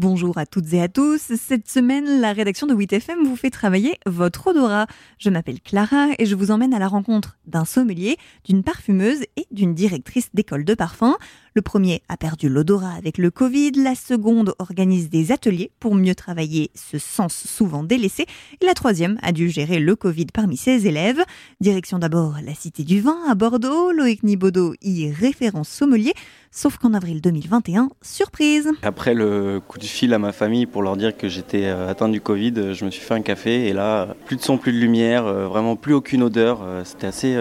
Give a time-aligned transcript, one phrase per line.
[0.00, 1.20] Bonjour à toutes et à tous.
[1.36, 4.86] Cette semaine, la rédaction de 8FM vous fait travailler votre odorat.
[5.18, 8.16] Je m'appelle Clara et je vous emmène à la rencontre d'un sommelier,
[8.46, 11.18] d'une parfumeuse et d'une directrice d'école de parfum.
[11.60, 16.14] Le premier a perdu l'odorat avec le Covid, la seconde organise des ateliers pour mieux
[16.14, 18.24] travailler ce sens souvent délaissé,
[18.62, 21.22] et la troisième a dû gérer le Covid parmi ses élèves.
[21.60, 26.14] Direction d'abord la Cité du Vin à Bordeaux, Loïc Nibaudot y référent sommelier,
[26.50, 28.70] sauf qu'en avril 2021, surprise.
[28.82, 32.08] Après le coup de fil à ma famille pour leur dire que j'étais euh, atteint
[32.08, 34.72] du Covid, euh, je me suis fait un café et là, plus de son, plus
[34.72, 36.60] de lumière, euh, vraiment plus aucune odeur.
[36.84, 37.36] C'était assez,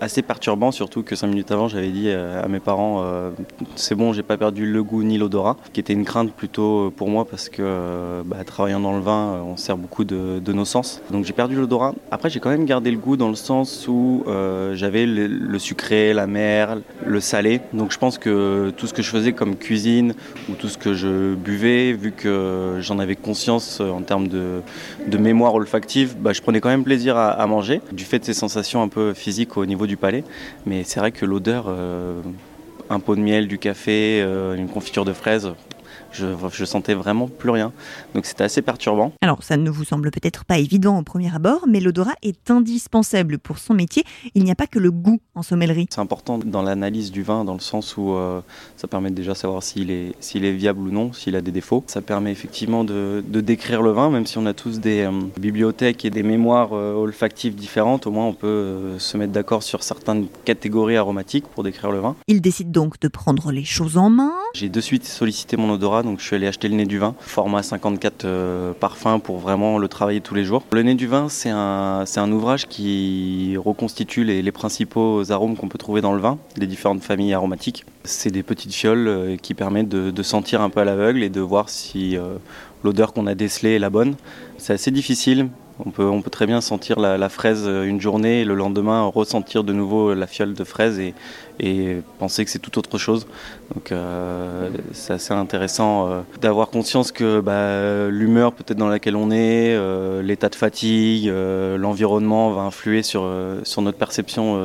[0.00, 3.02] assez perturbant, surtout que cinq minutes avant, j'avais dit à mes parents
[3.76, 7.08] c'est bon, j'ai pas perdu le goût ni l'odorat, qui était une crainte plutôt pour
[7.08, 11.00] moi parce que euh, bah, travaillant dans le vin, on sert beaucoup de, nos sens.
[11.10, 11.94] Donc j'ai perdu l'odorat.
[12.10, 16.12] Après, j'ai quand même gardé le goût dans le sens où euh, j'avais le, sucré,
[16.14, 17.60] la mer, le salé.
[17.72, 20.14] Donc je pense que tout ce que je faisais comme cuisine
[20.48, 24.62] ou tout ce que je buvais, vu que j'en avais conscience en termes de,
[25.18, 28.82] mémoire olfactive, bah, je prenais quand même plaisir à, manger, du fait de ces sensations
[28.82, 30.24] un peu physiques au niveau du palais.
[30.64, 31.66] Mais c'est vrai que l'odeur
[32.90, 35.52] un pot de miel, du café, euh, une confiture de fraises,
[36.12, 37.72] je, je sentais vraiment plus rien.
[38.14, 39.12] Donc c'était assez perturbant.
[39.22, 43.38] Alors ça ne vous semble peut-être pas évident au premier abord, mais l'odorat est indispensable
[43.38, 44.04] pour son métier.
[44.34, 45.86] Il n'y a pas que le goût en sommellerie.
[45.90, 48.40] C'est important dans l'analyse du vin, dans le sens où euh,
[48.76, 51.52] ça permet déjà de savoir s'il est, s'il est viable ou non, s'il a des
[51.52, 51.84] défauts.
[51.86, 56.04] Ça permet effectivement de, décrire le vin, même si on a tous des euh, bibliothèques
[56.04, 60.26] et des mémoires euh, olfactives différentes, au moins on peut se mettre d'accord sur certaines
[60.44, 62.16] catégories aromatiques pour décrire le vin.
[62.26, 64.34] Il décide donc de prendre les choses en main.
[64.54, 67.14] J'ai de suite sollicité mon odorat donc je suis allé acheter le nez du vin,
[67.20, 70.62] format 54 euh, parfums pour vraiment le travailler tous les jours.
[70.72, 75.78] Le nez du vin, c'est un, un ouvrage qui reconstitue les, principaux arômes qu'on peut
[75.78, 77.84] trouver dans le vin, les différentes familles aromatiques.
[78.04, 81.40] C'est des petites fioles euh, qui permettent de, sentir un peu à l'aveugle et de
[81.40, 82.34] voir si euh,
[82.84, 84.16] l'odeur qu'on a décelée est la bonne.
[84.58, 85.48] C'est assez difficile
[85.84, 90.14] on peut, très bien sentir la, fraise une journée et le lendemain ressentir de nouveau
[90.14, 91.14] la fiole de fraise et,
[92.18, 93.26] penser que c'est tout autre chose.
[93.74, 99.30] Donc euh, c'est assez intéressant euh, d'avoir conscience que bah, l'humeur peut-être dans laquelle on
[99.32, 103.22] est, euh, l'état de fatigue, l'environnement va influer sur,
[103.78, 104.60] notre perception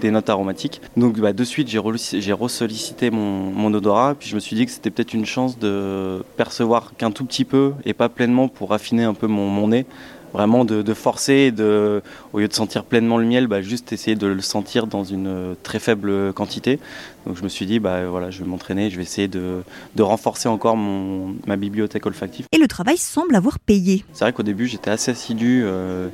[0.00, 0.80] des notes aromatiques.
[0.96, 4.90] Donc bah, de suite j'ai, ressollicité mon, odorat, puis je me suis dit que c'était
[4.90, 9.14] peut-être une chance de percevoir qu'un tout petit peu et pas pleinement pour affiner un
[9.14, 9.86] peu mon nez
[10.34, 12.02] vraiment de, forcer, de,
[12.32, 15.54] au lieu de sentir pleinement le miel, bah, juste essayer de le sentir dans une
[15.62, 16.80] très faible quantité.
[17.26, 19.62] Donc je me suis dit, bah, voilà, je vais m'entraîner, je vais essayer de,
[19.98, 22.46] renforcer encore mon, ma bibliothèque olfactive.
[22.52, 24.04] Et le travail semble avoir payé.
[24.12, 25.62] C'est vrai qu'au début j'étais assez assidu.
[25.64, 26.08] Euh,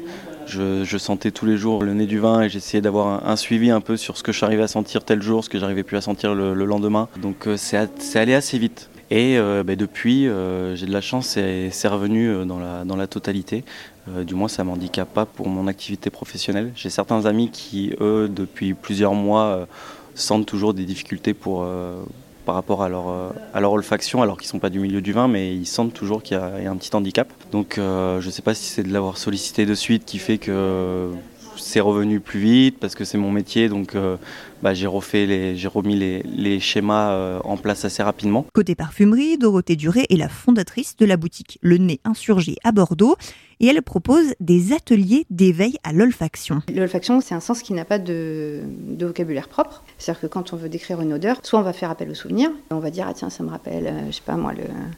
[0.47, 3.81] je, sentais tous les jours le nez du vin et j'essayais d'avoir un, suivi un
[3.81, 6.35] peu sur ce que j'arrivais à sentir tel jour, ce que j'arrivais plus à sentir
[6.35, 7.09] le, lendemain.
[7.21, 8.91] Donc euh, c'est allé assez vite.
[9.11, 12.97] Et euh, bah, depuis, euh, j'ai de la chance, c'est revenu euh, dans la, dans
[12.97, 13.65] la totalité.
[14.25, 16.73] du moins, ça m'handicape pas pour mon activité professionnelle.
[16.75, 19.69] J'ai certains amis qui, eux, depuis plusieurs mois,
[20.15, 21.65] sentent toujours des difficultés pour,
[22.45, 25.13] par rapport à leur, à leur olfaction, alors qu'ils ne sont pas du milieu du
[25.13, 27.29] vin, mais ils sentent toujours qu'il y, a un petit handicap.
[27.53, 31.11] Donc, je ne sais pas si c'est de l'avoir sollicité de suite qui fait que
[31.57, 34.17] c'est revenu plus vite parce que c'est mon métier, donc euh,
[34.63, 34.89] bah, j'ai
[35.57, 38.47] j'ai remis les, schémas euh, en place assez rapidement.
[38.53, 43.17] Côté parfumerie, Dorothée Duré est la fondatrice de la boutique Le Nez Insurgé à Bordeaux
[43.61, 46.63] et elle propose des ateliers d'éveil à l'olfaction.
[46.75, 48.61] L'olfaction, c'est un sens qui n'a pas de,
[48.99, 49.83] vocabulaire propre.
[49.99, 52.51] C'est-à-dire que quand on veut décrire une odeur, soit on va faire appel au souvenir,
[52.71, 54.53] on va dire ah tiens ça me rappelle, euh, je sais pas moi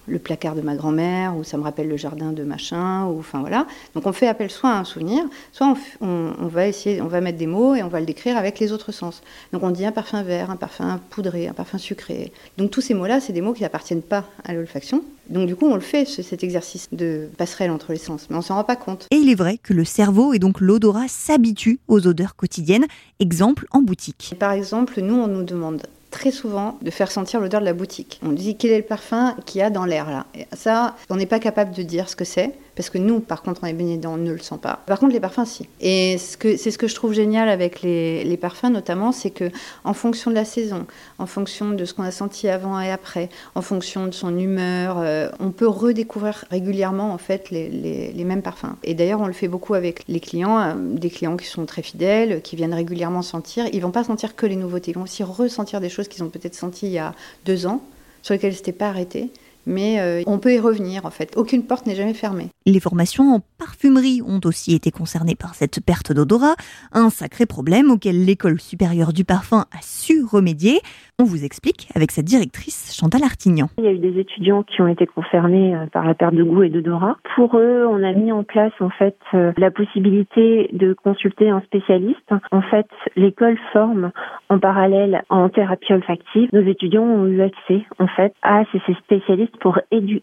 [0.07, 3.41] le, placard de ma grand-mère ou ça me rappelle le jardin de machin ou enfin
[3.41, 3.67] voilà.
[3.95, 7.39] Donc on fait appel soit à un souvenir, soit on, va essayer, on va mettre
[7.39, 9.23] des mots et on va le décrire avec les autres sens.
[9.53, 12.33] Donc on dit un parfum vert, un parfum poudré, un parfum sucré.
[12.59, 15.03] Donc tous ces mots-là, c'est des mots qui n'appartiennent pas à l'olfaction.
[15.29, 18.43] Donc du coup, on le fait, cet exercice de passerelle entre les sens, mais on
[18.43, 19.07] s'en rend pas compte.
[19.11, 22.87] Et il est vrai que le cerveau et donc l'odorat s'habituent aux odeurs quotidiennes.
[23.21, 24.35] Exemple en boutique.
[24.39, 28.21] Par exemple, nous, on nous demande très souvent de faire sentir l'odeur de la boutique.
[28.23, 30.27] On dit quel est le parfum qu'il y a dans l'air là?
[30.35, 32.53] Et ça, on n'est pas capable de dire ce que c'est.
[32.75, 34.81] Parce que nous, par contre, on est baigné dedans, on ne le sent pas.
[34.87, 35.69] Par contre, les parfums, si.
[35.81, 39.51] Et c'est ce que je trouve génial avec les, parfums, notamment, c'est que
[39.85, 40.87] en fonction de la saison,
[41.19, 44.97] en fonction de ce qu'on a senti avant et après, en fonction de son humeur,
[44.99, 48.77] euh, on peut redécouvrir régulièrement, en fait, les, mêmes parfums.
[48.85, 51.83] Et d'ailleurs, on le fait beaucoup avec les clients, euh, des clients qui sont très
[51.83, 53.67] fidèles, qui viennent régulièrement sentir.
[53.73, 56.31] Ils vont pas sentir que les nouveautés, ils vont aussi ressentir des choses qu'ils ont
[56.31, 57.15] peut-être senties il y a
[57.45, 57.83] deux ans,
[58.23, 59.31] sur lesquelles ils n'étaient pas arrêtés
[59.67, 61.37] mais euh, on peut y revenir en fait.
[61.37, 62.49] Aucune porte n'est jamais fermée.
[62.67, 66.55] Les formations en parfumerie ont aussi été concernées par cette perte d'odorat,
[66.93, 70.81] un sacré problème auquel l'école supérieure du parfum a su remédier.
[71.19, 73.69] On vous explique avec sa directrice Chantal Artignan.
[73.79, 76.43] Il y a eu des étudiants qui ont été concernés euh, par la perte de
[76.43, 77.17] goût et d'odorat.
[77.37, 81.61] Pour eux, on a mis en place en fait euh, la possibilité de consulter un
[81.61, 82.33] spécialiste.
[82.51, 82.87] En fait,
[83.17, 84.11] l'école forme
[84.49, 86.49] en parallèle en thérapie olfactive.
[86.53, 89.79] Nos étudiants ont eu accès en fait à ces spécialistes pour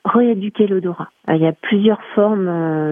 [0.05, 1.09] rééduquer l'odorat.
[1.29, 2.45] Euh, il y a plusieurs formes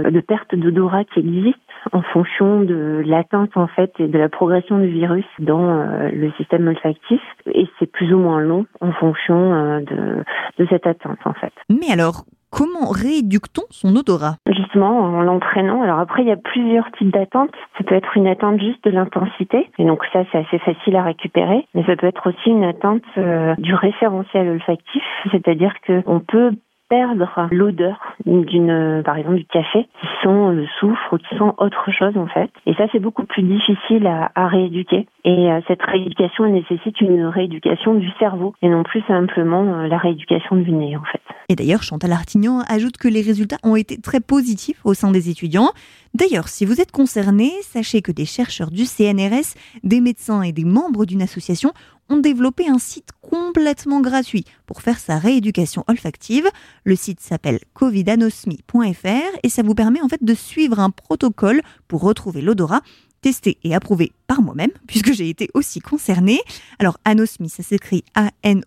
[0.04, 1.60] de perte d'odorat qui existent
[1.92, 6.68] en fonction de l'atteinte en fait et de la progression du virus dans le système
[6.68, 7.22] olfactif
[7.54, 10.24] et c'est plus ou moins long en fonction euh, de,
[10.58, 11.54] de cette atteinte en fait.
[11.70, 14.38] Mais alors, Comment rééduque-t-on son odorat?
[14.86, 15.82] En l'entraînant.
[15.82, 17.54] Alors après, il y a plusieurs types d'attentes.
[17.78, 21.04] Ça peut être une attente juste de l'intensité, et donc ça, c'est assez facile à
[21.04, 21.66] récupérer.
[21.74, 26.52] Mais ça peut être aussi une attente euh, du référentiel olfactif, c'est-à-dire qu'on peut
[26.90, 31.92] perdre l'odeur d'une, par exemple, du café, qui sent le soufre ou qui sent autre
[31.92, 32.50] chose en fait.
[32.66, 35.08] Et ça, c'est beaucoup plus difficile à, à rééduquer.
[35.26, 39.88] Et euh, cette rééducation elle nécessite une rééducation du cerveau et non plus simplement euh,
[39.88, 41.22] la rééducation du nez en fait.
[41.50, 45.30] Et d'ailleurs, Chantal Artignan ajoute que les résultats ont été très positifs au sein des
[45.30, 45.72] étudiants.
[46.14, 50.66] D'ailleurs, si vous êtes concerné, sachez que des chercheurs du CNRS, des médecins et des
[50.66, 51.72] membres d'une association
[52.10, 56.50] ont développé un site complètement gratuit pour faire sa rééducation olfactive.
[56.84, 62.02] Le site s'appelle covidanosmi.fr et ça vous permet en fait de suivre un protocole pour
[62.02, 62.82] retrouver l'odorat
[63.22, 66.42] testé et approuvé par moi-même, puisque j'ai été aussi concernée.
[66.80, 68.60] Alors, anosmie, ça s'écrit A-N-O-S-M-I-E.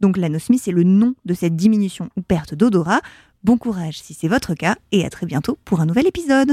[0.00, 3.00] Donc, l'anosmie, c'est le nom de cette diminution ou perte d'odorat.
[3.42, 6.52] Bon courage si c'est votre cas et à très bientôt pour un nouvel épisode.